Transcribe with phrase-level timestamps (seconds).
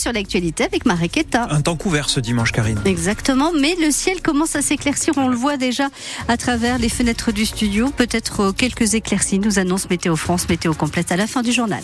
[0.00, 1.46] sur l'actualité avec Mareketa.
[1.50, 2.80] Un temps couvert ce dimanche, Karine.
[2.84, 5.14] Exactement, mais le ciel commence à s'éclaircir.
[5.16, 5.88] On le voit déjà
[6.28, 7.90] à travers les fenêtres du studio.
[7.90, 11.82] Peut-être euh, quelques éclaircies, nous annonce Météo France, météo complète à la fin du journal.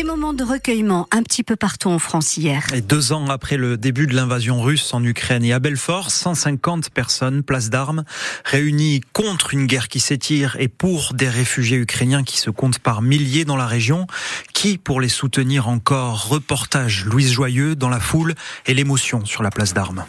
[0.00, 2.64] Des moments de recueillement un petit peu partout en France hier.
[2.72, 6.88] Et deux ans après le début de l'invasion russe en Ukraine et à Belfort, 150
[6.88, 8.04] personnes, place d'armes,
[8.46, 13.02] réunies contre une guerre qui s'étire et pour des réfugiés ukrainiens qui se comptent par
[13.02, 14.06] milliers dans la région.
[14.54, 16.30] Qui pour les soutenir encore?
[16.30, 20.06] Reportage Louise Joyeux dans la foule et l'émotion sur la place d'armes.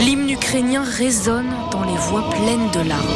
[0.00, 3.06] L'hymne ukrainien résonne dans les voix pleines de larmes.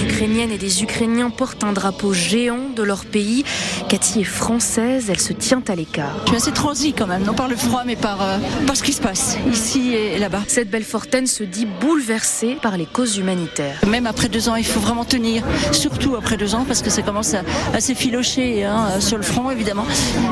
[0.00, 3.44] Des Ukrainiennes et des Ukrainiens portent un drapeau géant de leur pays.
[3.90, 6.16] Cathy est française, elle se tient à l'écart.
[6.24, 8.82] Je suis assez transie quand même, non par le froid, mais par, euh, par ce
[8.82, 10.40] qui se passe ici et là-bas.
[10.46, 13.78] Cette belle fortaine se dit bouleversée par les causes humanitaires.
[13.86, 15.42] Même après deux ans, il faut vraiment tenir,
[15.72, 17.42] surtout après deux ans, parce que ça commence à,
[17.74, 19.84] à s'effilocher hein, sur le front, évidemment.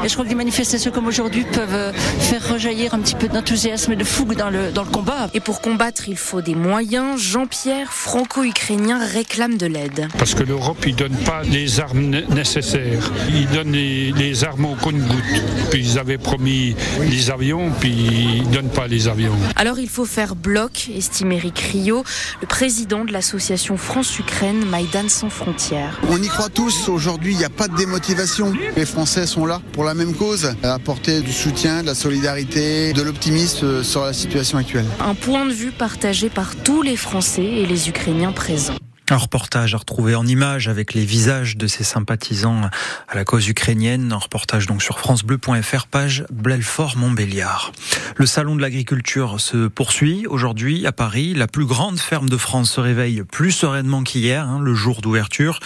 [0.03, 3.29] Et je crois que des manifestations comme aujourd'hui peuvent euh, faire rejaillir un petit peu
[3.29, 5.29] d'enthousiasme et de fougue dans le, dans le combat.
[5.35, 7.21] Et pour combattre, il faut des moyens.
[7.21, 10.09] Jean-Pierre, franco-ukrainien, réclame de l'aide.
[10.19, 13.13] Parce que l'Europe, il donne pas les armes nécessaires.
[13.29, 15.43] Il donne les, les armes au compte-gouttes.
[15.71, 16.75] Puis ils avaient promis
[17.11, 19.35] les avions, puis ils donnent pas les avions.
[19.57, 22.05] Alors il faut faire bloc, estime Eric Rio,
[22.41, 26.01] le président de l'association France-Ukraine Maïdan sans frontières.
[26.09, 26.89] On y croit tous.
[26.89, 28.53] Aujourd'hui, il n'y a pas de démotivation.
[28.77, 32.93] Les Français sont là pour la même cause, à apporter du soutien, de la solidarité,
[32.93, 34.87] de l'optimisme sur la situation actuelle.
[35.01, 38.75] Un point de vue partagé par tous les Français et les Ukrainiens présents.
[39.11, 42.69] Un reportage à retrouver en images avec les visages de ces sympathisants
[43.09, 44.13] à la cause ukrainienne.
[44.13, 47.73] Un reportage donc sur francebleu.fr, page Belfort-Montbéliard.
[48.17, 51.33] Le salon de l'agriculture se poursuit aujourd'hui à Paris.
[51.33, 55.61] La plus grande ferme de France se réveille plus sereinement qu'hier, hein, le jour d'ouverture.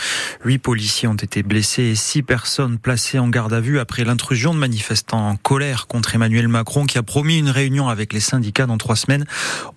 [0.45, 4.55] Huit policiers ont été blessés et six personnes placées en garde à vue après l'intrusion
[4.55, 8.67] de manifestants en colère contre Emmanuel Macron qui a promis une réunion avec les syndicats
[8.67, 9.25] dans trois semaines.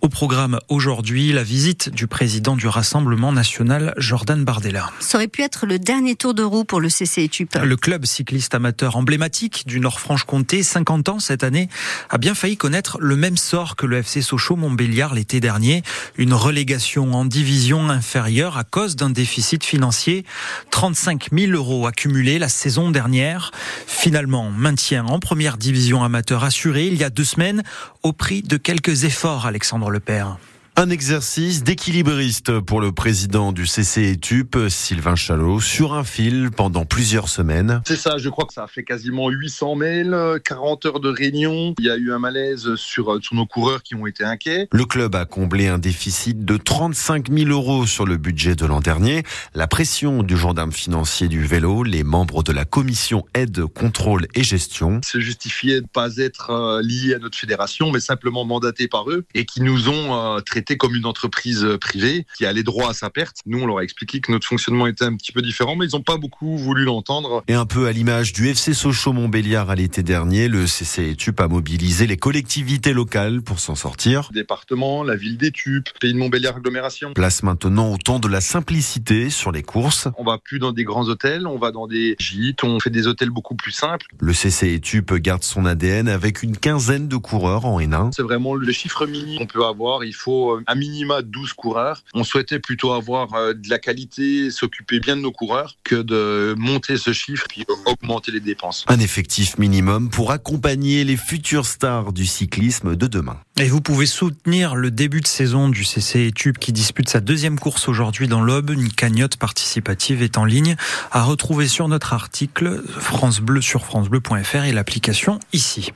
[0.01, 3.54] Au programme aujourd'hui, la visite du président du Rassemblement national
[3.97, 4.91] Jordan Bardella.
[4.99, 7.55] Ça aurait pu être le dernier tour de roue pour le CC Etup.
[7.63, 11.69] Le club cycliste amateur emblématique du Nord-Franche-Comté, 50 ans cette année,
[12.09, 15.83] a bien failli connaître le même sort que le FC Sochaux-Montbéliard l'été dernier,
[16.17, 20.25] une relégation en division inférieure à cause d'un déficit financier,
[20.71, 23.51] 35 000 euros accumulés la saison dernière.
[23.87, 27.63] Finalement, maintien en première division amateur assuré il y a deux semaines
[28.03, 30.37] au prix de quelques efforts, Alexandre Lepère.
[30.77, 36.83] Un exercice d'équilibriste pour le président du CC Etup, Sylvain Chalot, sur un fil pendant
[36.83, 37.81] plusieurs semaines.
[37.87, 41.75] C'est ça, je crois que ça a fait quasiment 800 mails, 40 heures de réunion.
[41.79, 44.67] Il y a eu un malaise sur, sur nos coureurs qui ont été inquiets.
[44.73, 48.81] Le club a comblé un déficit de 35 000 euros sur le budget de l'an
[48.81, 49.23] dernier.
[49.53, 54.43] La pression du gendarme financier du vélo, les membres de la commission aide, contrôle et
[54.43, 54.99] gestion.
[55.05, 59.09] Se justifiait de ne pas être euh, lié à notre fédération, mais simplement mandaté par
[59.09, 62.89] eux et qui nous ont euh, traité comme une entreprise euh, privée qui allait droit
[62.89, 63.37] à sa perte.
[63.45, 65.95] Nous, on leur a expliqué que notre fonctionnement était un petit peu différent, mais ils
[65.95, 67.43] n'ont pas beaucoup voulu l'entendre.
[67.47, 72.07] Et un peu à l'image du FC Sochaux-Montbéliard à l'été dernier, le CCETUP a mobilisé
[72.07, 74.29] les collectivités locales pour s'en sortir.
[74.33, 77.13] Département, la ville d'Etup, pays de Montbéliard agglomération.
[77.13, 80.07] Place maintenant au temps de la simplicité sur les courses.
[80.17, 83.05] On va plus dans des grands hôtels, on va dans des gîtes, on fait des
[83.05, 84.07] hôtels beaucoup plus simples.
[84.19, 88.11] Le CCETUP garde son ADN avec une quinzaine de coureurs en N1.
[88.15, 90.03] C'est vraiment le chiffre mini qu'on peut avoir.
[90.03, 92.03] Il faut à minima 12 coureurs.
[92.13, 96.55] On souhaitait plutôt avoir euh, de la qualité, s'occuper bien de nos coureurs, que de
[96.57, 98.85] monter ce chiffre puis augmenter les dépenses.
[98.87, 103.39] Un effectif minimum pour accompagner les futures stars du cyclisme de demain.
[103.57, 107.57] Et vous pouvez soutenir le début de saison du CC Tube qui dispute sa deuxième
[107.57, 108.71] course aujourd'hui dans l'Aube.
[108.71, 110.75] Une cagnotte participative est en ligne
[111.13, 115.93] à retrouver sur notre article France Bleu sur francebleu.fr et l'application ici.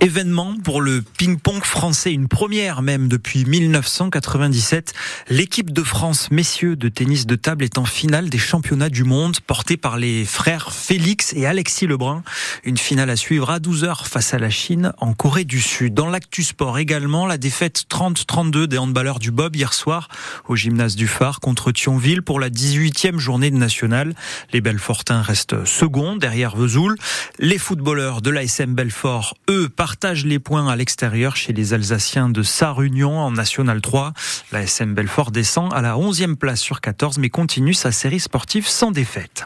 [0.00, 4.94] Événement pour le ping-pong français, une première même depuis 1997.
[5.28, 9.40] L'équipe de France messieurs de tennis de table est en finale des championnats du monde
[9.40, 12.22] portée par les frères Félix et Alexis Lebrun.
[12.64, 15.92] Une finale à suivre à 12h face à la Chine en Corée du Sud.
[15.92, 20.08] Dans l'actu sport également, la défaite 30-32 des handballeurs du Bob hier soir
[20.46, 24.14] au gymnase du Phare contre Thionville pour la 18e journée de nationale.
[24.52, 26.96] Les Belfortins restent seconds derrière Vesoul.
[27.40, 32.44] Les footballeurs de l'ASM Belfort, eux, partagent les points à l'extérieur chez les Alsaciens de
[32.44, 34.12] Sarre-Union en National 3.
[34.52, 38.92] L'ASM Belfort descend à la 11e place sur 14 mais continue sa série sportive sans
[38.92, 39.44] défaite.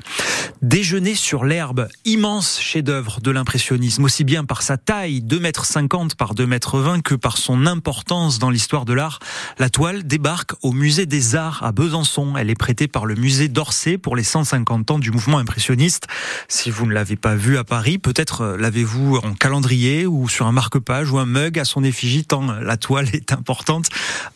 [0.60, 6.34] Déjeuner sur l'herbe, immense chef-d'œuvre de l'impressionnisme, aussi bien par sa taille, 2,50 m par
[6.34, 9.18] 2,20 m que par son importance dans l'histoire de l'art,
[9.58, 12.34] la toile débarque au musée des Arts à Besançon.
[12.36, 16.06] Elle est prêtée par le musée d'Orsay pour les 150 ans du mouvement impressionniste.
[16.48, 20.46] Si vous ne l'avez pas vue à Paris, peut-être euh, l'avez-vous en calendrier ou sur
[20.46, 23.86] un marque-page ou un mug à son effigie tant la toile est importante.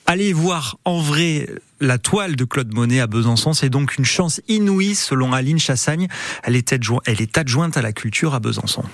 [0.06, 1.48] Allez voir en vrai
[1.80, 6.08] la toile de Claude Monet à Besançon, c'est donc une chance inouïe selon Aline Chassagne.
[6.44, 6.72] Elle est,
[7.06, 8.84] elle est adjointe à la culture à Besançon.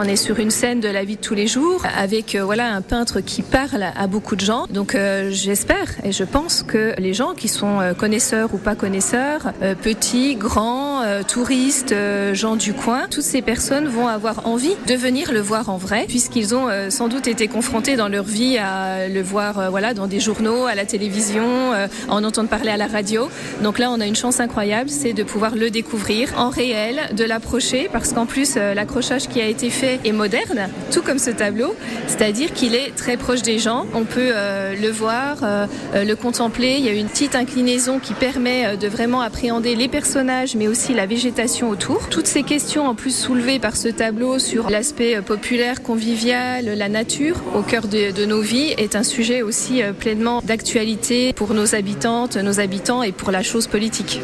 [0.00, 2.72] On est sur une scène de la vie de tous les jours avec euh, voilà
[2.72, 4.68] un peintre qui parle à beaucoup de gens.
[4.70, 8.76] Donc euh, j'espère et je pense que les gens qui sont euh, connaisseurs ou pas
[8.76, 9.52] connaisseurs,
[9.82, 11.94] petits, grands, touristes,
[12.32, 16.04] gens du coin, toutes ces personnes vont avoir envie de venir le voir en vrai
[16.08, 20.20] puisqu'ils ont sans doute été confrontés dans leur vie à le voir voilà dans des
[20.20, 21.72] journaux, à la télévision,
[22.08, 23.28] en entendre parler à la radio.
[23.62, 27.24] Donc là on a une chance incroyable, c'est de pouvoir le découvrir en réel, de
[27.24, 31.74] l'approcher parce qu'en plus l'accrochage qui a été fait et moderne, tout comme ce tableau,
[32.06, 33.86] c'est-à-dire qu'il est très proche des gens.
[33.94, 36.76] On peut euh, le voir, euh, euh, le contempler.
[36.78, 41.06] Il y a une petite inclinaison qui permet de vraiment appréhender les personnages, mais la
[41.06, 42.08] végétation autour.
[42.08, 47.36] Toutes ces questions en plus soulevées par ce tableau sur l'aspect populaire, convivial, la nature
[47.54, 52.60] au cœur de, nos vies est un sujet aussi pleinement d'actualité pour nos habitantes, nos
[52.60, 54.20] habitants et pour la chose politique.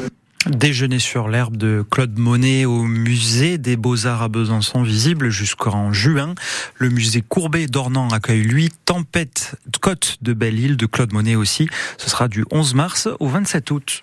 [0.46, 6.34] Déjeuner sur l'herbe de Claude Monet au musée des Beaux-Arts à Besançon, visible jusqu'en juin.
[6.76, 11.68] Le musée Courbet d'Ornans accueille lui Tempête Côte de Belle-Île de Claude Monet aussi.
[11.96, 13.92] Ce sera du 11 mars au 27 août.